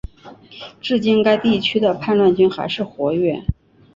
[0.81, 3.43] 至今该地区的叛乱军还是活跃。